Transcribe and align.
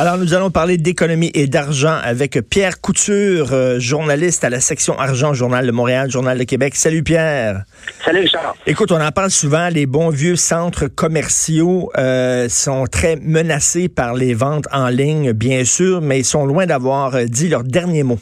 Alors, 0.00 0.16
nous 0.16 0.32
allons 0.32 0.52
parler 0.52 0.76
d'économie 0.76 1.32
et 1.34 1.48
d'argent 1.48 1.96
avec 2.04 2.38
Pierre 2.48 2.80
Couture, 2.80 3.52
euh, 3.52 3.80
journaliste 3.80 4.44
à 4.44 4.48
la 4.48 4.60
section 4.60 4.96
argent, 4.96 5.34
Journal 5.34 5.66
de 5.66 5.72
Montréal, 5.72 6.08
Journal 6.08 6.38
de 6.38 6.44
Québec. 6.44 6.76
Salut 6.76 7.02
Pierre. 7.02 7.64
Salut 8.04 8.20
Richard. 8.20 8.54
Écoute, 8.64 8.92
on 8.92 9.00
en 9.00 9.10
parle 9.10 9.30
souvent, 9.30 9.68
les 9.68 9.86
bons 9.86 10.10
vieux 10.10 10.36
centres 10.36 10.86
commerciaux 10.86 11.90
euh, 11.98 12.48
sont 12.48 12.84
très 12.84 13.16
menacés 13.16 13.88
par 13.88 14.14
les 14.14 14.34
ventes 14.34 14.68
en 14.72 14.86
ligne, 14.86 15.32
bien 15.32 15.64
sûr, 15.64 16.00
mais 16.00 16.20
ils 16.20 16.24
sont 16.24 16.46
loin 16.46 16.66
d'avoir 16.66 17.16
euh, 17.16 17.24
dit 17.24 17.48
leur 17.48 17.64
dernier 17.64 18.04
mot. 18.04 18.18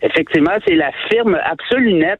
Effectivement, 0.00 0.56
c'est 0.66 0.74
la 0.74 0.92
firme 1.10 1.38
Absolunet. 1.44 2.16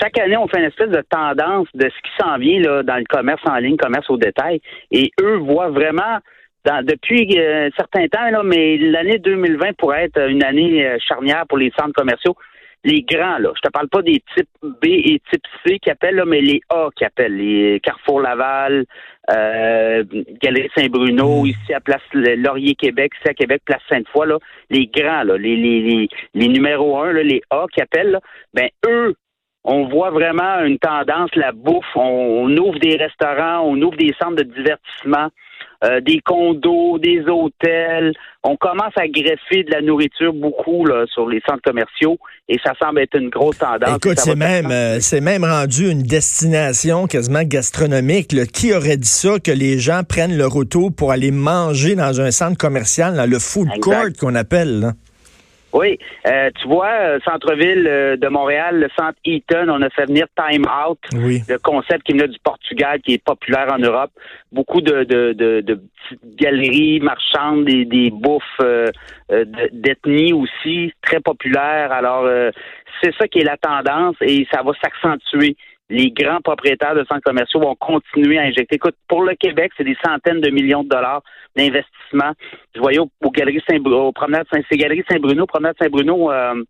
chaque 0.00 0.18
année, 0.18 0.36
on 0.36 0.48
fait 0.48 0.58
une 0.58 0.64
espèce 0.64 0.90
de 0.90 1.04
tendance 1.08 1.68
de 1.74 1.84
ce 1.84 2.02
qui 2.02 2.10
s'en 2.18 2.38
vient 2.38 2.58
là, 2.58 2.82
dans 2.82 2.96
le 2.96 3.04
commerce 3.08 3.42
en 3.48 3.58
ligne, 3.58 3.76
commerce 3.76 4.10
au 4.10 4.16
détail. 4.16 4.60
Et 4.90 5.12
eux 5.20 5.36
voient 5.36 5.70
vraiment 5.70 6.18
depuis 6.64 7.38
euh, 7.38 7.68
un 7.68 7.70
certain 7.76 8.06
temps, 8.08 8.30
là, 8.30 8.42
mais 8.42 8.76
l'année 8.78 9.18
2020 9.18 9.76
pourrait 9.76 10.04
être 10.04 10.28
une 10.28 10.42
année 10.44 10.86
euh, 10.86 10.98
charnière 11.00 11.44
pour 11.48 11.58
les 11.58 11.72
centres 11.78 11.92
commerciaux. 11.92 12.36
Les 12.84 13.02
grands, 13.02 13.38
là, 13.38 13.50
je 13.56 13.60
te 13.60 13.72
parle 13.72 13.88
pas 13.88 14.02
des 14.02 14.22
types 14.36 14.48
B 14.62 14.86
et 14.86 15.20
type 15.30 15.42
C 15.66 15.78
qui 15.80 15.90
appellent, 15.90 16.14
là, 16.14 16.24
mais 16.24 16.40
les 16.40 16.60
A 16.70 16.88
qui 16.96 17.04
appellent, 17.04 17.36
les 17.36 17.80
Carrefour 17.80 18.20
Laval, 18.20 18.84
euh, 19.30 20.04
Galerie 20.40 20.70
Saint-Bruno, 20.76 21.42
mm. 21.42 21.46
ici 21.46 21.74
à 21.74 21.80
Place 21.80 22.02
Laurier 22.12 22.76
Québec, 22.76 23.12
ici 23.18 23.28
à 23.28 23.34
Québec, 23.34 23.62
Place 23.64 23.82
Sainte-Foy, 23.88 24.28
là, 24.28 24.38
les 24.70 24.86
grands, 24.86 25.24
là, 25.24 25.36
les, 25.36 25.56
les, 25.56 25.80
les, 25.80 26.08
les 26.34 26.48
numéros 26.48 26.98
1, 26.98 27.12
là, 27.14 27.22
les 27.22 27.42
A 27.50 27.66
qui 27.72 27.80
appellent, 27.80 28.12
là, 28.12 28.20
ben 28.54 28.68
eux, 28.86 29.14
on 29.64 29.88
voit 29.88 30.10
vraiment 30.10 30.60
une 30.60 30.78
tendance, 30.78 31.34
la 31.34 31.52
bouffe, 31.52 31.96
on 31.96 32.56
ouvre 32.56 32.78
des 32.78 32.96
restaurants, 32.96 33.60
on 33.66 33.80
ouvre 33.82 33.96
des 33.96 34.14
centres 34.20 34.36
de 34.36 34.44
divertissement. 34.44 35.28
Euh, 35.84 36.00
des 36.00 36.18
condos, 36.24 36.98
des 36.98 37.22
hôtels. 37.28 38.12
On 38.42 38.56
commence 38.56 38.92
à 38.96 39.06
greffer 39.06 39.62
de 39.62 39.70
la 39.70 39.80
nourriture 39.80 40.32
beaucoup 40.32 40.84
là, 40.84 41.04
sur 41.06 41.28
les 41.28 41.40
centres 41.48 41.62
commerciaux 41.62 42.18
et 42.48 42.56
ça 42.64 42.72
semble 42.82 42.98
être 42.98 43.16
une 43.16 43.28
grosse 43.28 43.58
tendance. 43.58 43.96
Écoute, 43.96 44.18
c'est 44.18 44.34
même, 44.34 44.72
euh, 44.72 44.98
c'est 44.98 45.20
même 45.20 45.44
rendu 45.44 45.88
une 45.88 46.02
destination 46.02 47.06
quasiment 47.06 47.44
gastronomique. 47.44 48.34
Qui 48.52 48.74
aurait 48.74 48.96
dit 48.96 49.06
ça 49.06 49.38
que 49.38 49.52
les 49.52 49.78
gens 49.78 50.02
prennent 50.02 50.36
leur 50.36 50.56
auto 50.56 50.90
pour 50.90 51.12
aller 51.12 51.30
manger 51.30 51.94
dans 51.94 52.20
un 52.20 52.32
centre 52.32 52.58
commercial, 52.58 53.14
dans 53.14 53.30
le 53.30 53.38
food 53.38 53.68
court 53.80 54.08
qu'on 54.18 54.34
appelle? 54.34 54.80
Là? 54.80 54.92
Oui, 55.72 55.98
euh, 56.26 56.50
tu 56.60 56.66
vois, 56.66 56.90
euh, 56.90 57.18
centre-ville 57.24 57.86
euh, 57.86 58.16
de 58.16 58.28
Montréal, 58.28 58.80
le 58.80 58.88
centre 58.98 59.18
Eaton, 59.24 59.68
on 59.68 59.82
a 59.82 59.90
fait 59.90 60.06
venir 60.06 60.26
Time 60.34 60.64
Out, 60.66 60.98
le 61.12 61.58
concept 61.58 62.04
qui 62.04 62.14
vient 62.14 62.26
du 62.26 62.38
Portugal, 62.42 63.00
qui 63.02 63.14
est 63.14 63.22
populaire 63.22 63.68
en 63.70 63.78
Europe. 63.78 64.10
Beaucoup 64.50 64.80
de, 64.80 65.04
de, 65.04 65.34
de, 65.34 65.60
de 65.60 65.74
petites 65.74 66.36
galeries 66.36 67.00
marchandes, 67.00 67.66
des, 67.66 67.84
des 67.84 68.10
bouffes 68.10 68.60
d'ethnie 69.72 70.32
aussi, 70.32 70.92
très 71.02 71.20
populaires. 71.20 71.92
Alors, 71.92 72.26
c'est 73.02 73.14
ça 73.16 73.28
qui 73.28 73.40
est 73.40 73.44
la 73.44 73.58
tendance 73.58 74.16
et 74.22 74.46
ça 74.50 74.62
va 74.62 74.72
s'accentuer 74.82 75.54
les 75.90 76.10
grands 76.10 76.40
propriétaires 76.40 76.94
de 76.94 77.04
centres 77.04 77.22
commerciaux 77.22 77.60
vont 77.60 77.74
continuer 77.74 78.38
à 78.38 78.42
injecter. 78.42 78.76
Écoute, 78.76 78.96
pour 79.08 79.22
le 79.22 79.34
Québec, 79.34 79.72
c'est 79.76 79.84
des 79.84 79.96
centaines 80.04 80.40
de 80.40 80.50
millions 80.50 80.82
de 80.82 80.88
dollars 80.88 81.22
d'investissement. 81.56 82.32
Je 82.74 82.80
voyais 82.80 82.98
aux, 82.98 83.30
Galeries 83.30 83.62
Saint-Bruno, 83.68 84.08
aux 84.08 84.12
promenades 84.12 84.46
Saint, 84.52 84.60
Saint-Bruno, 85.10 85.46
promenade 85.46 85.76
Saint-Bruno, 85.80 86.30
euh, 86.30 86.62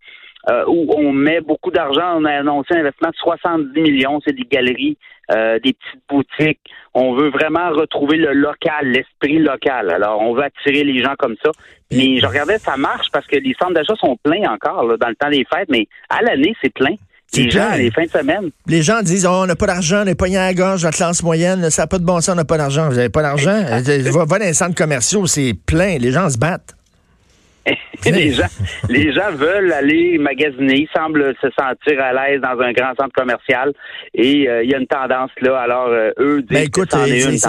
euh, 0.51 0.65
où 0.69 0.93
on 0.97 1.13
met 1.13 1.41
beaucoup 1.41 1.71
d'argent. 1.71 2.21
On 2.21 2.25
a 2.25 2.33
annoncé 2.33 2.75
un 2.75 2.81
investissement 2.81 3.11
de 3.11 3.17
70 3.17 3.81
millions. 3.81 4.21
C'est 4.25 4.35
des 4.35 4.45
galeries, 4.45 4.97
euh, 5.33 5.59
des 5.59 5.73
petites 5.73 6.03
boutiques. 6.09 6.61
On 6.95 7.15
veut 7.15 7.31
vraiment 7.31 7.71
retrouver 7.71 8.17
le 8.17 8.33
local, 8.33 8.87
l'esprit 8.87 9.41
local. 9.41 9.91
Alors, 9.91 10.21
on 10.21 10.33
veut 10.33 10.45
attirer 10.45 10.85
les 10.85 11.03
gens 11.03 11.15
comme 11.19 11.37
ça. 11.45 11.51
Mais 11.91 12.19
je 12.19 12.27
regardais, 12.27 12.59
ça 12.59 12.77
marche 12.77 13.09
parce 13.13 13.27
que 13.27 13.37
les 13.37 13.55
centres 13.61 13.75
d'achat 13.75 13.95
sont 13.97 14.17
pleins 14.23 14.49
encore 14.49 14.97
dans 14.97 15.09
le 15.09 15.17
temps 15.17 15.31
des 15.31 15.45
fêtes, 15.53 15.69
mais 15.71 15.89
à 16.09 16.23
l'année, 16.23 16.55
c'est 16.63 16.73
plein. 16.73 16.95
Les 17.35 17.51
gens, 17.51 17.75
les 17.77 17.91
fins 17.91 18.05
de 18.05 18.11
semaine. 18.11 18.51
Les 18.67 18.83
gens 18.83 19.03
disent 19.03 19.27
oh, 19.27 19.43
on 19.43 19.47
n'a 19.47 19.57
pas 19.57 19.67
d'argent, 19.67 20.03
on 20.05 20.07
est 20.07 20.15
pogné 20.15 20.39
à 20.39 20.47
la 20.47 20.55
gorge, 20.55 20.83
la 20.83 20.91
classe 20.91 21.23
moyenne, 21.23 21.69
ça 21.71 21.83
n'a 21.83 21.87
pas 21.87 21.99
de 21.99 22.05
bon 22.05 22.21
sens, 22.21 22.31
on 22.31 22.35
n'a 22.37 22.45
pas 22.45 22.57
d'argent. 22.57 22.89
Vous 22.89 22.97
n'avez 22.97 23.11
pas 23.11 23.23
d'argent? 23.23 23.63
va, 24.13 24.25
va 24.25 24.39
dans 24.39 24.45
les 24.45 24.55
centres 24.55 24.75
commerciaux, 24.75 25.27
c'est 25.27 25.55
plein, 25.67 25.99
les 25.99 26.11
gens 26.11 26.31
se 26.31 26.39
battent. 26.39 26.75
les, 28.05 28.33
gens, 28.33 28.47
les 28.89 29.13
gens 29.13 29.33
veulent 29.33 29.73
aller 29.73 30.19
magasiner, 30.19 30.81
ils 30.81 30.89
semblent 30.95 31.35
se 31.41 31.49
sentir 31.59 32.01
à 32.01 32.13
l'aise 32.13 32.41
dans 32.41 32.61
un 32.61 32.73
grand 32.73 32.95
centre 32.99 33.13
commercial 33.15 33.73
et 34.15 34.49
euh, 34.49 34.63
il 34.63 34.71
y 34.71 34.75
a 34.75 34.79
une 34.79 34.87
tendance 34.87 35.31
là. 35.41 35.59
Alors, 35.59 35.89
euh, 35.89 36.11
eux 36.19 36.43
disent 36.43 36.51
ben 36.51 36.65
écoute, 36.65 36.95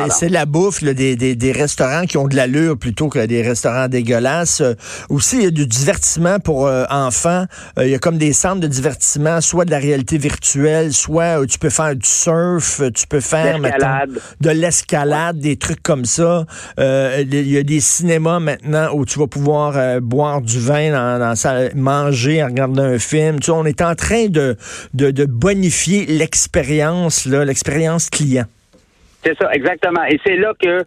c'est 0.09 0.29
la 0.29 0.46
bouffe 0.46 0.84
des, 0.84 1.16
des, 1.16 1.35
des, 1.35 1.52
restaurants 1.52 2.03
qui 2.03 2.18
ont 2.18 2.28
de 2.28 2.35
l'allure 2.35 2.78
plutôt 2.78 3.09
que 3.09 3.25
des 3.25 3.41
restaurants 3.41 3.88
dégueulasses. 3.88 4.62
Euh, 4.62 4.74
aussi, 5.09 5.38
il 5.38 5.44
y 5.44 5.47
a 5.47 5.52
du 5.52 5.68
divertissement 5.68 6.40
pour 6.40 6.69
enfants. 6.90 7.46
Il 7.78 7.90
y 7.90 7.96
a 7.96 8.00
comme 8.00 8.18
des 8.18 8.34
centres 8.34 8.62
de 8.62 8.68
divertissement, 8.68 9.41
soit 9.41 9.66
de 9.66 9.72
la 9.72 9.79
réalité 9.79 10.18
virtuelle, 10.18 10.94
soit 10.94 11.46
tu 11.47 11.59
peux 11.59 11.69
faire 11.69 11.96
du 11.96 12.08
surf, 12.08 12.81
tu 12.94 13.08
peux 13.08 13.19
faire 13.19 13.59
de 13.59 14.50
l'escalade, 14.50 15.40
des 15.40 15.58
trucs 15.58 15.81
comme 15.81 16.06
ça. 16.06 16.46
Il 16.78 17.52
y 17.52 17.58
a 17.58 17.63
des 17.63 17.79
cinémas 17.79 18.40
maintenant 18.40 18.90
où 18.94 19.06
tu 19.06 19.19
vas 19.19 19.28
pouvoir 19.28 20.00
boire 20.09 20.42
du 20.42 20.59
vin 20.59 20.92
dans, 20.92 21.34
manger 21.75 22.44
en 22.44 22.47
regardant 22.47 22.84
un 22.84 23.00
film. 23.00 23.40
Tu 23.40 23.52
on 23.52 23.66
est 23.66 23.81
en 23.81 23.96
train 23.96 24.28
de, 24.28 24.58
de, 24.94 25.12
de 25.12 25.25
bonifier 25.25 26.06
l'expérience, 26.06 27.25
l'expérience 27.25 28.09
client. 28.09 28.46
C'est 29.24 29.38
ça, 29.38 29.52
exactement. 29.53 30.03
Et 30.09 30.20
c'est 30.25 30.38
là 30.38 30.53
que 30.59 30.84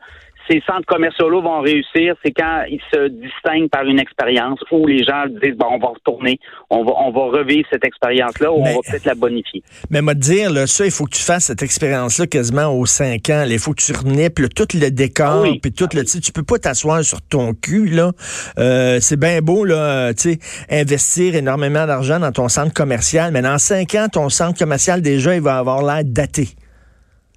ces 0.48 0.62
centres 0.66 0.86
commerciaux 0.86 1.30
vont 1.40 1.60
réussir, 1.60 2.14
c'est 2.24 2.32
quand 2.32 2.64
ils 2.68 2.80
se 2.92 3.08
distinguent 3.08 3.70
par 3.70 3.84
une 3.84 3.98
expérience 3.98 4.60
où 4.70 4.86
les 4.86 5.04
gens 5.04 5.24
disent 5.26 5.56
bon, 5.56 5.66
on 5.70 5.78
va 5.78 5.88
retourner, 5.88 6.38
on 6.70 6.84
va, 6.84 6.92
on 6.98 7.10
va 7.10 7.38
revivre 7.38 7.66
cette 7.70 7.84
expérience-là 7.84 8.52
ou 8.52 8.56
on 8.56 8.64
va 8.64 8.80
peut-être 8.88 9.04
la 9.04 9.14
bonifier. 9.14 9.62
Mais 9.90 10.02
moi 10.02 10.14
dire, 10.14 10.50
là, 10.50 10.66
ça, 10.66 10.84
il 10.84 10.90
faut 10.90 11.04
que 11.04 11.14
tu 11.14 11.22
fasses 11.22 11.44
cette 11.44 11.62
expérience-là 11.62 12.26
quasiment 12.26 12.68
aux 12.68 12.86
cinq 12.86 13.30
ans. 13.30 13.44
il 13.48 13.58
faut 13.58 13.72
que 13.72 13.82
tu 13.82 13.92
renippes 13.92 14.40
tout 14.54 14.68
le 14.74 14.90
décor, 14.90 15.44
ah 15.46 15.52
puis 15.60 15.72
tout 15.72 15.88
le, 15.94 16.04
tu 16.04 16.32
peux 16.32 16.42
pas 16.42 16.58
t'asseoir 16.58 17.02
sur 17.04 17.20
ton 17.22 17.54
cul 17.54 17.86
là. 17.86 18.12
Euh, 18.58 18.98
c'est 19.00 19.18
bien 19.18 19.40
beau 19.40 19.64
là, 19.64 20.12
tu 20.14 20.32
sais, 20.32 20.38
investir 20.70 21.34
énormément 21.34 21.86
d'argent 21.86 22.18
dans 22.18 22.32
ton 22.32 22.48
centre 22.48 22.72
commercial, 22.72 23.32
mais 23.32 23.42
dans 23.42 23.58
cinq 23.58 23.94
ans, 23.94 24.06
ton 24.10 24.28
centre 24.28 24.58
commercial 24.58 25.02
déjà, 25.02 25.34
il 25.34 25.42
va 25.42 25.58
avoir 25.58 25.82
l'air 25.82 26.04
daté. 26.04 26.48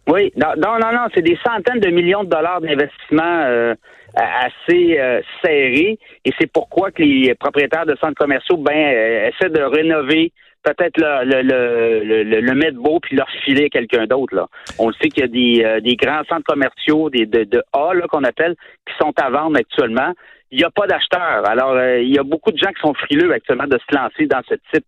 Oui, 0.07 0.31
non, 0.35 0.53
non, 0.57 0.77
non, 0.79 1.07
c'est 1.13 1.23
des 1.23 1.37
centaines 1.43 1.79
de 1.79 1.89
millions 1.89 2.23
de 2.23 2.29
dollars 2.29 2.61
d'investissement 2.61 3.41
euh, 3.45 3.73
assez 4.15 4.99
euh, 4.99 5.21
serrés 5.43 5.97
et 6.23 6.31
c'est 6.39 6.51
pourquoi 6.51 6.91
que 6.91 7.01
les 7.01 7.33
propriétaires 7.35 7.85
de 7.85 7.95
centres 7.95 8.15
commerciaux 8.15 8.57
ben 8.57 8.73
euh, 8.75 9.29
essaient 9.29 9.49
de 9.49 9.61
rénover 9.61 10.31
peut-être 10.63 10.97
le, 10.97 11.41
le, 11.43 12.23
le, 12.23 12.41
le, 12.41 12.55
mettre 12.55 12.77
beau 12.77 12.99
puis 12.99 13.15
leur 13.15 13.29
filer 13.43 13.69
quelqu'un 13.69 14.05
d'autre. 14.07 14.49
On 14.79 14.87
le 14.87 14.93
sait 14.95 15.09
qu'il 15.09 15.21
y 15.21 15.23
a 15.23 15.27
des, 15.27 15.63
euh, 15.63 15.79
des 15.79 15.95
grands 15.95 16.23
centres 16.23 16.45
commerciaux, 16.45 17.09
des 17.09 17.25
de, 17.25 17.43
de 17.43 17.63
A 17.73 17.91
qu'on 18.09 18.23
appelle, 18.23 18.55
qui 18.87 18.93
sont 18.99 19.13
à 19.17 19.29
vendre 19.29 19.57
actuellement. 19.57 20.11
Il 20.51 20.59
n'y 20.59 20.63
a 20.63 20.71
pas 20.71 20.87
d'acheteurs. 20.87 21.47
Alors, 21.47 21.75
il 21.97 22.13
y 22.13 22.17
a 22.17 22.23
beaucoup 22.23 22.51
de 22.51 22.57
gens 22.57 22.69
qui 22.69 22.79
sont 22.79 22.93
frileux 22.93 23.31
actuellement 23.31 23.67
de 23.67 23.77
se 23.77 23.95
lancer 23.95 24.25
dans 24.25 24.41
ce 24.47 24.55
type 24.73 24.85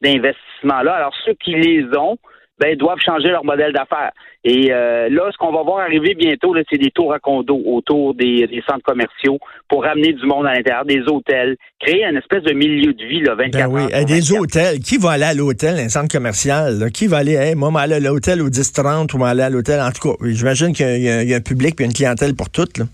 d'investissement-là. 0.00 0.92
Alors, 0.94 1.14
ceux 1.24 1.34
qui 1.34 1.54
les 1.54 1.86
ont, 1.96 2.18
ben, 2.58 2.76
doivent 2.76 2.98
changer 3.04 3.28
leur 3.28 3.44
modèle 3.44 3.72
d'affaires. 3.72 4.12
Et 4.44 4.72
euh, 4.72 5.08
là, 5.10 5.30
ce 5.32 5.36
qu'on 5.36 5.52
va 5.52 5.62
voir 5.62 5.80
arriver 5.80 6.14
bientôt, 6.14 6.54
c'est 6.70 6.78
des 6.78 6.90
tours 6.90 7.12
à 7.12 7.18
condos 7.18 7.60
autour 7.66 8.14
des, 8.14 8.48
centres 8.68 8.84
commerciaux 8.84 9.38
pour 9.68 9.84
ramener 9.84 10.12
du 10.12 10.24
monde 10.26 10.46
à 10.46 10.54
l'intérieur, 10.54 10.84
des 10.84 11.02
hôtels, 11.08 11.56
créer 11.80 12.04
une 12.04 12.16
espèce 12.16 12.42
de 12.44 12.52
milieu 12.52 12.92
de 12.92 13.04
vie, 13.04 13.20
là, 13.20 13.34
24 13.34 13.52
ben 13.52 13.66
oui, 13.68 13.82
euh, 13.92 14.04
des 14.04 14.32
hôtels. 14.32 14.78
Qui 14.80 14.96
va 14.96 15.12
aller 15.12 15.24
à 15.24 15.34
l'hôtel, 15.34 15.78
un 15.78 15.88
centre 15.88 16.10
commercial? 16.10 16.90
Qui 16.92 17.06
va 17.06 17.18
aller, 17.18 17.34
hey, 17.34 17.54
moi, 17.54 17.70
aller 17.80 17.94
à 17.94 18.00
l'hôtel 18.00 18.40
au 18.40 18.48
10-30 18.48 19.16
ou 19.16 19.24
aller 19.24 19.42
à 19.42 19.50
l'hôtel? 19.50 19.80
En 19.80 19.90
tout 19.90 20.08
cas, 20.08 20.24
j'imagine 20.24 20.72
qu'il 20.72 21.02
y, 21.02 21.34
a 21.34 21.36
un 21.36 21.40
public 21.40 21.80
et 21.80 21.84
une 21.84 21.92
clientèle 21.92 22.34
pour 22.34 22.50
toutes, 22.50 22.78
là. 22.78 22.84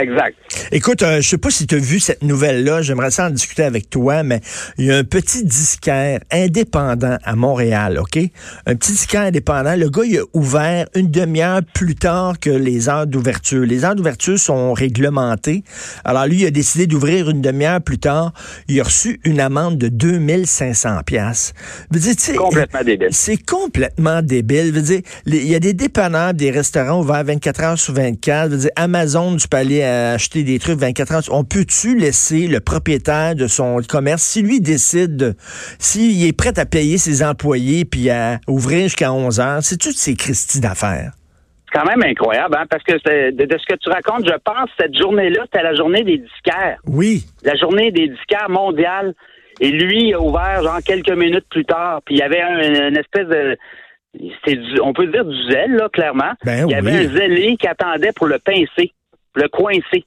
Exact. 0.00 0.36
Écoute, 0.70 1.02
euh, 1.02 1.20
je 1.20 1.28
sais 1.28 1.38
pas 1.38 1.50
si 1.50 1.66
tu 1.66 1.74
as 1.74 1.78
vu 1.78 1.98
cette 1.98 2.22
nouvelle-là, 2.22 2.82
j'aimerais 2.82 3.10
ça 3.10 3.26
en 3.26 3.30
discuter 3.30 3.64
avec 3.64 3.90
toi, 3.90 4.22
mais 4.22 4.40
il 4.76 4.86
y 4.86 4.92
a 4.92 4.96
un 4.96 5.04
petit 5.04 5.44
disquaire 5.44 6.20
indépendant 6.30 7.16
à 7.24 7.34
Montréal, 7.34 7.98
OK? 7.98 8.18
Un 8.66 8.76
petit 8.76 8.92
disquaire 8.92 9.22
indépendant. 9.22 9.74
Le 9.76 9.88
gars, 9.88 10.02
il 10.04 10.18
a 10.18 10.22
ouvert 10.34 10.86
une 10.94 11.10
demi-heure 11.10 11.62
plus 11.74 11.96
tard 11.96 12.38
que 12.38 12.50
les 12.50 12.88
heures 12.88 13.06
d'ouverture. 13.06 13.64
Les 13.64 13.84
heures 13.84 13.96
d'ouverture 13.96 14.38
sont 14.38 14.72
réglementées. 14.72 15.64
Alors 16.04 16.26
lui, 16.26 16.42
il 16.42 16.46
a 16.46 16.50
décidé 16.50 16.86
d'ouvrir 16.86 17.30
une 17.30 17.40
demi-heure 17.40 17.80
plus 17.80 17.98
tard. 17.98 18.32
Il 18.68 18.80
a 18.80 18.84
reçu 18.84 19.20
une 19.24 19.40
amende 19.40 19.78
de 19.78 19.88
2500 19.88 21.00
pièces. 21.04 21.54
C'est 21.92 22.34
complètement 22.34 22.84
débile. 22.84 23.08
C'est 23.10 23.36
complètement 23.36 24.22
débile. 24.22 24.72
Veux 24.72 24.82
dire, 24.82 25.00
il 25.26 25.48
y 25.48 25.54
a 25.54 25.60
des 25.60 25.72
dépanneurs, 25.72 26.34
des 26.34 26.50
restaurants 26.50 27.00
ouverts 27.00 27.24
24 27.24 27.62
heures 27.62 27.78
sur 27.78 27.94
24. 27.94 28.50
Veux 28.50 28.58
dire, 28.58 28.70
Amazon, 28.76 29.36
tu 29.36 29.48
peux 29.48 29.56
aller 29.56 29.87
acheter 29.88 30.42
des 30.42 30.58
trucs 30.58 30.78
24 30.78 31.12
heures. 31.12 31.22
On 31.30 31.44
peut-tu 31.44 31.96
laisser 31.96 32.46
le 32.46 32.60
propriétaire 32.60 33.34
de 33.34 33.46
son 33.46 33.80
commerce, 33.88 34.22
si 34.22 34.42
lui 34.42 34.60
décide, 34.60 35.36
s'il 35.78 36.26
est 36.26 36.36
prêt 36.36 36.58
à 36.58 36.66
payer 36.66 36.98
ses 36.98 37.22
employés 37.22 37.84
puis 37.84 38.10
à 38.10 38.38
ouvrir 38.46 38.84
jusqu'à 38.84 39.12
11 39.12 39.40
heures, 39.40 39.62
c'est 39.62 39.78
toutes 39.78 39.96
ces 39.96 40.16
Christie 40.16 40.60
d'affaires? 40.60 41.12
C'est 41.66 41.78
quand 41.78 41.86
même 41.86 42.02
incroyable, 42.02 42.56
hein, 42.58 42.64
parce 42.70 42.82
que 42.82 42.94
de, 42.94 43.44
de, 43.44 43.58
ce 43.58 43.66
que 43.66 43.78
tu 43.78 43.90
racontes, 43.90 44.26
je 44.26 44.36
pense 44.42 44.70
cette 44.80 44.96
journée-là, 44.96 45.42
c'était 45.44 45.62
la 45.62 45.74
journée 45.74 46.02
des 46.02 46.18
disquaires. 46.18 46.78
Oui. 46.86 47.24
La 47.42 47.56
journée 47.56 47.90
des 47.90 48.08
disquaires 48.08 48.48
mondiales. 48.48 49.14
Et 49.60 49.70
lui 49.70 50.14
a 50.14 50.20
ouvert 50.20 50.62
genre 50.62 50.78
quelques 50.86 51.10
minutes 51.10 51.46
plus 51.50 51.64
tard. 51.64 52.00
Puis 52.04 52.14
il 52.14 52.18
y 52.18 52.22
avait 52.22 52.40
une 52.40 52.96
espèce 52.96 53.26
de 53.26 53.58
on 54.82 54.92
peut 54.92 55.06
dire 55.06 55.24
du 55.24 55.50
zèle, 55.50 55.72
là, 55.72 55.88
clairement. 55.88 56.32
Ben 56.44 56.66
il 56.66 56.72
y 56.72 56.74
avait 56.74 57.06
un 57.06 57.08
zélé 57.08 57.56
qui 57.56 57.66
attendait 57.66 58.12
pour 58.12 58.26
le 58.26 58.38
pincer, 58.38 58.92
le 59.38 59.48
coincer. 59.48 60.04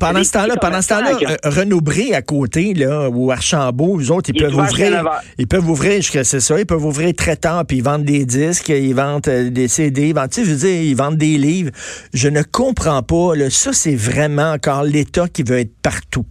Pendant 0.00 0.24
ce 0.24 0.32
temps-là, 0.32 0.56
pendant 0.56 0.80
ce 0.80 0.88
temps-là, 0.88 1.10
euh, 1.12 1.36
Renaud 1.44 1.82
Bré 1.82 2.14
à 2.14 2.22
côté, 2.22 2.72
là, 2.72 3.10
ou 3.10 3.30
Archambault, 3.30 4.00
eux 4.00 4.10
autres, 4.10 4.30
ils 4.34 4.40
peuvent 4.40 4.56
ouvrir. 4.56 5.04
Ils 5.36 5.46
peuvent 5.46 5.68
ouvrir, 5.68 6.02
c'est 6.02 6.40
ça, 6.40 6.58
ils 6.58 6.64
peuvent 6.64 6.86
ouvrir 6.86 7.14
très 7.14 7.36
tard, 7.36 7.66
puis 7.66 7.78
ils 7.78 7.84
vendent 7.84 8.04
des 8.04 8.24
disques, 8.24 8.70
ils 8.70 8.94
vendent 8.94 9.28
euh, 9.28 9.50
des 9.50 9.68
CD, 9.68 10.08
ils 10.08 10.14
vendent, 10.14 10.30
tu 10.30 10.40
sais, 10.40 10.46
je 10.46 10.52
veux 10.52 10.56
dire, 10.56 10.82
ils 10.82 10.94
vendent 10.94 11.18
des 11.18 11.36
livres. 11.36 11.70
Je 12.14 12.28
ne 12.28 12.42
comprends 12.42 13.02
pas, 13.02 13.36
là, 13.36 13.50
ça, 13.50 13.74
c'est 13.74 13.94
vraiment 13.94 14.52
encore 14.52 14.84
l'État 14.84 15.28
qui 15.28 15.42
veut 15.42 15.58
être 15.58 15.76
partout. 15.82 16.24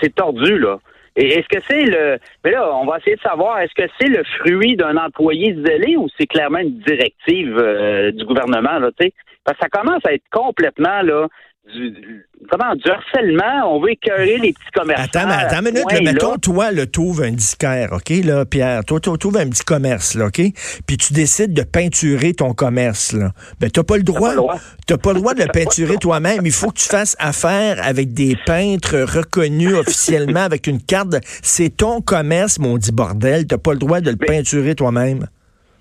C'est 0.00 0.14
tordu, 0.14 0.58
là. 0.58 0.78
Et 1.16 1.28
est-ce 1.28 1.48
que 1.48 1.62
c'est 1.68 1.84
le. 1.84 2.18
Mais 2.44 2.50
là, 2.50 2.70
on 2.76 2.84
va 2.84 2.98
essayer 2.98 3.16
de 3.16 3.20
savoir, 3.22 3.58
est-ce 3.60 3.74
que 3.74 3.90
c'est 3.98 4.08
le 4.08 4.22
fruit 4.38 4.76
d'un 4.76 4.96
employé 4.98 5.56
zélé 5.64 5.96
ou 5.96 6.08
c'est 6.18 6.26
clairement 6.26 6.58
une 6.58 6.78
directive 6.80 7.56
euh, 7.58 8.12
du 8.12 8.24
gouvernement, 8.26 8.78
là, 8.78 8.90
tu 8.98 9.06
sais? 9.06 9.14
Parce 9.42 9.58
que 9.58 9.64
ça 9.64 9.68
commence 9.70 10.04
à 10.04 10.12
être 10.12 10.24
complètement, 10.30 11.00
là, 11.02 11.28
du, 11.74 12.26
comment, 12.50 12.74
du 12.74 12.90
harcèlement, 12.90 13.74
on 13.74 13.80
veut 13.80 13.90
écœurer 13.90 14.38
les 14.38 14.52
petits 14.52 14.70
commerçants. 14.74 15.04
Attends, 15.04 15.28
attends 15.28 15.66
une 15.66 15.72
minute, 15.72 16.02
mettons, 16.02 16.36
toi, 16.36 16.70
le 16.72 16.86
trouves 16.86 17.22
un 17.22 17.32
disquaire, 17.32 17.92
OK, 17.92 18.10
là, 18.24 18.44
Pierre, 18.44 18.84
toi, 18.84 19.00
tu 19.00 19.10
trouves 19.18 19.36
un 19.36 19.48
petit 19.48 19.64
commerce, 19.64 20.14
là, 20.14 20.26
OK, 20.26 20.40
puis 20.86 20.96
tu 20.96 21.12
décides 21.12 21.54
de 21.54 21.62
peinturer 21.62 22.34
ton 22.34 22.52
commerce, 22.52 23.12
là. 23.12 23.32
Ben, 23.60 23.70
t'as 23.70 23.82
pas 23.82 23.96
le 23.96 24.02
droit. 24.02 24.32
T'as 24.86 24.98
pas 24.98 25.12
le 25.12 25.20
droit 25.20 25.34
de 25.34 25.42
le 25.42 25.48
peinturer 25.48 25.96
toi-même. 25.96 26.42
Il 26.44 26.52
faut 26.52 26.70
que 26.70 26.78
tu 26.78 26.88
fasses 26.88 27.16
affaire 27.18 27.78
avec 27.82 28.12
des 28.12 28.36
peintres 28.46 28.98
reconnus 28.98 29.74
officiellement 29.74 30.40
avec 30.40 30.66
une 30.66 30.80
carte. 30.80 31.16
C'est 31.42 31.76
ton 31.76 32.00
commerce, 32.00 32.58
mon 32.58 32.78
dit 32.78 32.92
bordel. 32.92 33.46
T'as 33.46 33.58
pas 33.58 33.72
le 33.72 33.78
droit 33.78 34.00
de 34.00 34.10
le 34.10 34.16
peinturer 34.16 34.74
toi-même. 34.74 35.26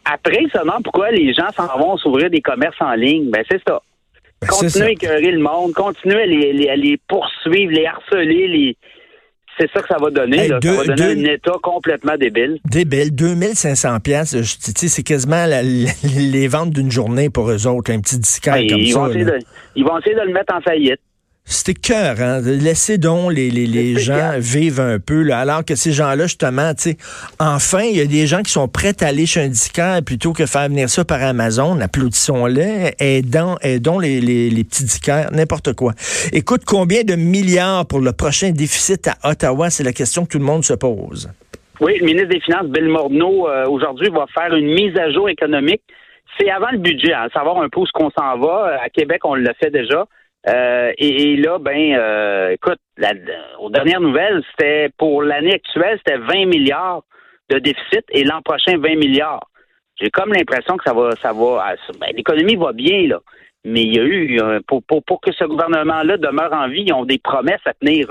Après, 0.05 0.43
seulement, 0.51 0.81
pourquoi 0.83 1.11
les 1.11 1.33
gens 1.33 1.49
s'en 1.55 1.67
vont 1.77 1.97
s'ouvrir 1.97 2.29
des 2.29 2.41
commerces 2.41 2.79
en 2.79 2.93
ligne? 2.93 3.29
Ben, 3.31 3.43
c'est 3.49 3.61
ça. 3.67 3.81
Ben, 4.41 4.47
continuer 4.47 4.85
à 4.85 4.91
écœurer 4.91 5.31
le 5.31 5.39
monde, 5.39 5.73
continuer 5.73 6.69
à 6.69 6.75
les, 6.75 6.99
poursuivre, 7.07 7.71
les 7.71 7.85
harceler, 7.85 8.47
les... 8.47 8.77
C'est 9.57 9.71
ça 9.71 9.81
que 9.81 9.87
ça 9.87 9.97
va 9.97 10.09
donner. 10.09 10.49
ça 10.49 10.59
va 10.59 10.83
donner 10.83 11.29
un 11.29 11.33
État 11.33 11.53
complètement 11.63 12.17
débile. 12.17 12.59
Débile. 12.69 13.15
2500 13.15 14.01
pièces, 14.01 14.35
c'est 14.41 15.03
quasiment 15.03 15.45
les 16.03 16.47
ventes 16.49 16.71
d'une 16.71 16.91
journée 16.91 17.29
pour 17.29 17.49
eux 17.49 17.65
autres, 17.65 17.93
un 17.93 18.01
petit 18.01 18.19
disquaire 18.19 18.55
ben, 18.55 18.69
comme 18.69 18.79
ils 18.79 18.91
ça. 18.91 18.99
Vont 18.99 19.13
ils 19.77 19.85
vont 19.85 19.97
essayer 19.99 20.15
de 20.15 20.21
le 20.21 20.33
mettre 20.33 20.53
en 20.53 20.59
faillite. 20.59 20.99
C'était 21.47 21.75
cœur, 21.75 22.19
hein? 22.21 22.41
Laissez 22.41 22.97
donc 22.97 23.31
les, 23.31 23.51
les, 23.51 23.67
les 23.67 23.99
gens 23.99 24.31
vivre 24.39 24.81
un 24.81 24.97
peu, 24.99 25.21
là, 25.21 25.39
alors 25.39 25.63
que 25.63 25.75
ces 25.75 25.91
gens-là, 25.91 26.23
justement, 26.23 26.73
tu 26.73 26.91
sais, 26.91 26.97
enfin, 27.39 27.83
il 27.83 27.97
y 27.97 28.01
a 28.01 28.05
des 28.05 28.25
gens 28.25 28.41
qui 28.41 28.51
sont 28.51 28.67
prêts 28.67 28.93
à 29.01 29.05
aller 29.07 29.27
chez 29.27 29.41
un 29.41 29.47
disquaire 29.47 30.01
plutôt 30.03 30.33
que 30.33 30.47
faire 30.47 30.67
venir 30.69 30.89
ça 30.89 31.05
par 31.05 31.21
Amazon. 31.21 31.79
Applaudissons-les, 31.79 32.95
aidons, 32.99 33.57
aidons 33.61 33.99
les, 33.99 34.19
les, 34.21 34.49
les 34.49 34.63
petits 34.63 34.85
disquaires, 34.85 35.29
n'importe 35.31 35.73
quoi. 35.73 35.93
Écoute, 36.33 36.63
combien 36.65 37.03
de 37.03 37.13
milliards 37.13 37.85
pour 37.85 37.99
le 37.99 38.11
prochain 38.11 38.49
déficit 38.49 39.07
à 39.07 39.29
Ottawa? 39.29 39.69
C'est 39.69 39.83
la 39.83 39.93
question 39.93 40.25
que 40.25 40.31
tout 40.31 40.39
le 40.39 40.45
monde 40.45 40.63
se 40.63 40.73
pose. 40.73 41.29
Oui, 41.79 41.97
le 41.99 42.05
ministre 42.05 42.29
des 42.29 42.39
Finances, 42.39 42.67
Bill 42.67 42.87
Morneau, 42.87 43.47
euh, 43.47 43.65
aujourd'hui, 43.67 44.09
va 44.09 44.25
faire 44.33 44.55
une 44.55 44.73
mise 44.73 44.97
à 44.97 45.11
jour 45.11 45.29
économique. 45.29 45.81
C'est 46.39 46.49
avant 46.49 46.71
le 46.71 46.79
budget, 46.79 47.13
à 47.13 47.23
hein, 47.23 47.27
savoir 47.33 47.61
un 47.61 47.69
peu 47.69 47.81
où 47.81 47.85
ce 47.85 47.91
qu'on 47.91 48.09
s'en 48.09 48.39
va. 48.39 48.79
À 48.81 48.89
Québec, 48.89 49.21
on 49.25 49.35
le 49.35 49.51
fait 49.59 49.69
déjà. 49.69 50.05
Euh, 50.47 50.91
et, 50.97 51.37
là, 51.37 51.57
ben, 51.59 51.95
euh, 51.95 52.49
écoute, 52.51 52.79
la, 52.97 53.13
aux 53.59 53.69
dernières 53.69 54.01
nouvelles, 54.01 54.43
c'était 54.51 54.89
pour 54.97 55.23
l'année 55.23 55.53
actuelle, 55.53 55.99
c'était 56.05 56.19
20 56.19 56.45
milliards 56.45 57.03
de 57.49 57.59
déficit 57.59 58.03
et 58.09 58.23
l'an 58.23 58.41
prochain 58.41 58.77
20 58.77 58.95
milliards. 58.95 59.49
J'ai 59.99 60.09
comme 60.09 60.33
l'impression 60.33 60.77
que 60.77 60.83
ça 60.83 60.93
va, 60.93 61.11
ça 61.21 61.33
va, 61.33 61.75
ben, 61.99 62.07
l'économie 62.15 62.55
va 62.55 62.73
bien 62.73 63.07
là, 63.07 63.19
mais 63.63 63.81
il 63.81 63.95
y 63.95 63.99
a 63.99 64.03
eu 64.03 64.39
euh, 64.39 64.59
pour, 64.67 64.83
pour, 64.83 65.03
pour 65.03 65.21
que 65.21 65.31
ce 65.31 65.45
gouvernement-là 65.45 66.17
demeure 66.17 66.53
en 66.53 66.67
vie, 66.67 66.83
ils 66.87 66.93
ont 66.93 67.05
des 67.05 67.17
promesses 67.17 67.65
à 67.65 67.73
tenir. 67.73 68.07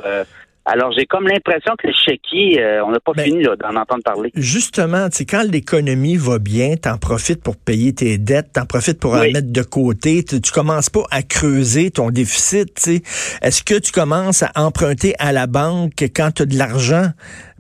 Alors, 0.66 0.93
j'ai 0.93 1.05
comme 1.05 1.26
l'impression 1.26 1.75
que 1.78 1.88
le 1.88 1.93
chéquier, 1.93 2.62
euh, 2.62 2.84
on 2.84 2.90
n'a 2.90 3.00
pas 3.00 3.12
ben, 3.12 3.25
fini 3.25 3.43
d'en 3.43 3.76
entendre 3.76 4.02
parler. 4.02 4.31
Justement, 4.34 5.08
quand 5.28 5.43
l'économie 5.43 6.16
va 6.16 6.38
bien, 6.38 6.76
t'en 6.76 6.96
profites 6.96 7.43
pour 7.43 7.56
payer 7.56 7.93
tes 7.93 8.16
dettes, 8.16 8.52
t'en 8.55 8.64
profites 8.64 8.99
pour 8.99 9.14
en 9.14 9.22
mettre 9.22 9.52
de 9.52 9.62
côté. 9.62 10.25
Tu, 10.25 10.40
tu 10.40 10.52
commences 10.52 10.88
pas 10.88 11.05
à 11.11 11.22
creuser 11.22 11.90
ton 11.90 12.11
déficit. 12.11 12.88
Est-ce 13.43 13.62
que 13.62 13.78
tu 13.78 13.93
commences 13.93 14.43
à 14.43 14.52
emprunter 14.55 15.14
à 15.19 15.32
la 15.32 15.46
banque 15.46 16.02
quand 16.14 16.31
tu 16.37 16.43
as 16.43 16.46
de 16.46 16.56
l'argent? 16.56 17.10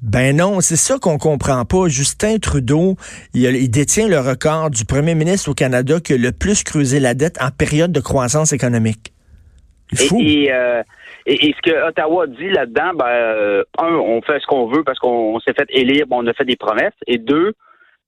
Ben 0.04 0.36
non, 0.36 0.60
c'est 0.60 0.76
ça 0.76 0.98
qu'on 0.98 1.16
comprend 1.16 1.64
pas. 1.64 1.88
Justin 1.88 2.38
Trudeau, 2.38 2.96
il, 3.32 3.70
détient 3.70 4.06
le 4.06 4.20
record 4.20 4.68
du 4.68 4.84
premier 4.84 5.14
ministre 5.14 5.50
au 5.50 5.54
Canada 5.54 5.98
qui 5.98 6.12
a 6.12 6.16
le 6.18 6.30
plus 6.30 6.62
creusé 6.62 7.00
la 7.00 7.14
dette 7.14 7.38
en 7.40 7.50
période 7.50 7.90
de 7.90 8.00
croissance 8.00 8.52
économique. 8.52 9.13
Fou. 9.92 10.18
Euh, 10.20 10.82
et, 11.26 11.48
et, 11.48 11.54
ce 11.54 11.70
que 11.70 11.88
Ottawa 11.88 12.26
dit 12.26 12.50
là-dedans, 12.50 12.92
ben, 12.94 13.06
euh, 13.06 13.64
un, 13.78 13.94
on 13.94 14.22
fait 14.22 14.40
ce 14.40 14.46
qu'on 14.46 14.66
veut 14.66 14.82
parce 14.82 14.98
qu'on 14.98 15.38
s'est 15.40 15.54
fait 15.54 15.68
élire, 15.70 16.06
on 16.10 16.26
a 16.26 16.32
fait 16.32 16.44
des 16.44 16.56
promesses. 16.56 16.94
Et 17.06 17.18
deux, 17.18 17.52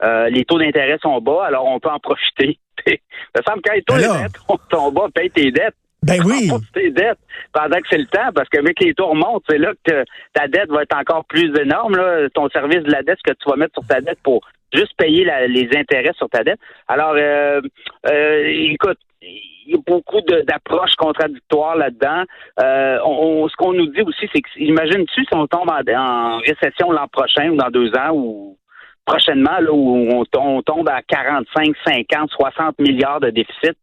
euh, 0.02 0.28
les 0.28 0.44
taux 0.44 0.58
d'intérêt 0.58 0.98
sont 1.02 1.20
bas, 1.20 1.44
alors 1.46 1.66
on 1.66 1.78
peut 1.80 1.90
en 1.90 1.98
profiter. 1.98 2.58
Ça 3.34 3.42
semble 3.46 3.62
que 3.62 3.70
quand 3.70 3.74
les 3.74 3.82
taux 3.82 3.94
d'intérêt 3.94 4.28
sont 4.70 4.92
bas, 4.92 5.06
paye 5.14 5.30
tes 5.30 5.50
dettes. 5.50 5.74
Ben 6.02 6.20
oui. 6.24 6.50
tes 6.74 6.90
dettes 6.90 7.18
pendant 7.52 7.76
que 7.78 7.88
c'est 7.90 7.98
le 7.98 8.06
temps, 8.06 8.30
parce 8.34 8.48
qu'avec 8.48 8.80
les 8.80 8.94
taux 8.94 9.08
remontent, 9.08 9.42
c'est 9.48 9.58
là 9.58 9.72
que 9.84 10.04
ta 10.34 10.46
dette 10.46 10.70
va 10.70 10.82
être 10.82 10.96
encore 10.96 11.24
plus 11.24 11.52
énorme. 11.58 11.96
Là, 11.96 12.28
ton 12.34 12.48
service 12.50 12.82
de 12.82 12.92
la 12.92 13.02
dette, 13.02 13.18
ce 13.24 13.32
que 13.32 13.36
tu 13.36 13.48
vas 13.48 13.56
mettre 13.56 13.74
sur 13.74 13.86
ta 13.86 14.00
dette 14.00 14.18
pour 14.22 14.42
juste 14.72 14.92
payer 14.96 15.24
les 15.48 15.68
intérêts 15.76 16.12
sur 16.16 16.28
ta 16.28 16.42
dette. 16.42 16.60
Alors, 16.88 17.14
euh, 17.16 17.60
euh, 18.10 18.42
écoute, 18.46 18.98
il 19.22 19.72
y 19.72 19.74
a 19.74 19.78
beaucoup 19.86 20.20
d'approches 20.20 20.94
contradictoires 20.96 21.76
là-dedans. 21.76 22.22
Euh, 22.62 22.98
on, 23.04 23.48
ce 23.48 23.56
qu'on 23.56 23.72
nous 23.72 23.86
dit 23.86 24.02
aussi, 24.02 24.28
c'est 24.32 24.40
que, 24.40 24.48
imagine-tu 24.56 25.24
si 25.24 25.34
on 25.34 25.46
tombe 25.46 25.70
en, 25.70 26.38
récession 26.38 26.92
l'an 26.92 27.08
prochain 27.08 27.50
ou 27.50 27.56
dans 27.56 27.70
deux 27.70 27.90
ans 27.96 28.12
ou 28.12 28.56
prochainement, 29.04 29.58
là, 29.60 29.72
où 29.72 30.24
on, 30.34 30.62
tombe 30.62 30.88
à 30.88 31.02
45, 31.02 31.74
50, 31.84 32.30
60 32.30 32.78
milliards 32.78 33.20
de 33.20 33.30
déficit, 33.30 33.76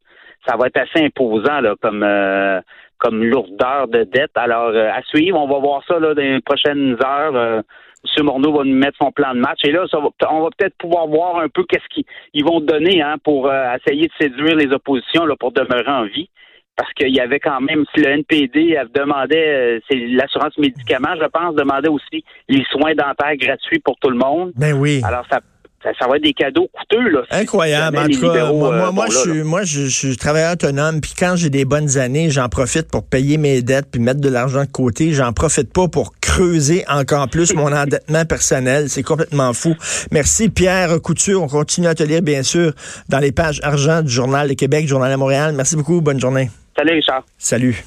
ça 0.47 0.57
va 0.57 0.67
être 0.67 0.77
assez 0.77 1.05
imposant 1.05 1.61
là, 1.61 1.75
comme 1.81 2.03
euh, 2.03 2.59
comme 2.97 3.23
lourdeur 3.23 3.87
de 3.87 4.03
dette. 4.03 4.31
Alors, 4.35 4.69
euh, 4.69 4.89
à 4.89 5.01
suivre, 5.03 5.37
on 5.39 5.47
va 5.47 5.59
voir 5.59 5.83
ça 5.87 5.99
là, 5.99 6.13
dans 6.13 6.21
les 6.21 6.41
prochaines 6.41 6.95
heures. 7.03 7.63
M. 8.03 8.25
Morneau 8.25 8.51
va 8.51 8.63
nous 8.63 8.75
mettre 8.75 8.97
son 9.01 9.11
plan 9.11 9.33
de 9.33 9.39
match. 9.39 9.59
Et 9.63 9.71
là, 9.71 9.85
on 9.93 10.41
va 10.41 10.49
peut-être 10.57 10.77
pouvoir 10.77 11.07
voir 11.07 11.37
un 11.37 11.47
peu 11.49 11.63
qu'est-ce 11.63 11.87
qu'ils 11.89 12.45
vont 12.45 12.59
donner 12.59 13.01
hein, 13.01 13.15
pour 13.23 13.47
euh, 13.47 13.75
essayer 13.75 14.07
de 14.07 14.13
séduire 14.19 14.55
les 14.55 14.71
oppositions 14.71 15.25
là, 15.25 15.35
pour 15.39 15.51
demeurer 15.51 15.91
en 15.91 16.05
vie. 16.05 16.29
Parce 16.75 16.91
qu'il 16.93 17.13
y 17.15 17.19
avait 17.19 17.39
quand 17.39 17.61
même, 17.61 17.85
si 17.93 18.01
le 18.01 18.09
NPD 18.09 18.81
demandait, 18.95 19.47
euh, 19.47 19.79
c'est 19.87 19.95
l'assurance 19.95 20.57
médicaments, 20.57 21.15
je 21.21 21.27
pense, 21.27 21.53
demandait 21.53 21.89
aussi 21.89 22.23
les 22.49 22.63
soins 22.71 22.95
dentaires 22.95 23.37
gratuits 23.37 23.79
pour 23.79 23.95
tout 23.99 24.09
le 24.09 24.17
monde. 24.17 24.53
Ben 24.55 24.73
oui. 24.73 25.01
Alors, 25.05 25.23
ça 25.31 25.39
ça, 25.83 26.07
va 26.07 26.17
être 26.17 26.23
des 26.23 26.33
cadeaux 26.33 26.69
coûteux. 26.73 27.09
Là, 27.09 27.21
Incroyable. 27.31 27.97
En 27.97 28.07
tout 28.07 28.21
cas, 28.21 28.51
moi, 28.51 28.73
euh, 28.73 28.91
moi, 28.91 29.05
je, 29.09 29.17
suis, 29.17 29.43
moi 29.43 29.63
je, 29.63 29.87
suis 29.87 30.17
travailleur 30.17 30.53
autonome, 30.53 31.01
puis 31.01 31.13
quand 31.17 31.35
j'ai 31.35 31.49
des 31.49 31.65
bonnes 31.65 31.97
années, 31.97 32.29
j'en 32.29 32.49
profite 32.49 32.89
pour 32.89 33.03
payer 33.03 33.37
mes 33.37 33.61
dettes, 33.61 33.87
puis 33.91 34.01
mettre 34.01 34.21
de 34.21 34.29
l'argent 34.29 34.61
de 34.61 34.71
côté. 34.71 35.11
J'en 35.13 35.33
profite 35.33 35.71
pas 35.71 35.87
pour 35.87 36.13
creuser 36.19 36.83
encore 36.89 37.29
plus 37.29 37.53
mon 37.53 37.71
endettement 37.71 38.25
personnel. 38.25 38.89
C'est 38.89 39.03
complètement 39.03 39.53
fou. 39.53 39.75
Merci, 40.11 40.49
Pierre 40.49 41.01
Couture. 41.01 41.41
On 41.41 41.47
continue 41.47 41.87
à 41.87 41.95
te 41.95 42.03
lire, 42.03 42.21
bien 42.21 42.43
sûr, 42.43 42.73
dans 43.09 43.19
les 43.19 43.31
pages 43.31 43.59
argent 43.63 44.01
du 44.01 44.11
Journal 44.11 44.47
de 44.47 44.53
Québec, 44.53 44.87
Journal 44.87 45.11
de 45.11 45.17
Montréal. 45.17 45.53
Merci 45.55 45.75
beaucoup. 45.75 46.01
Bonne 46.01 46.19
journée. 46.19 46.49
Salut, 46.75 46.93
Richard. 46.93 47.23
Salut. 47.37 47.83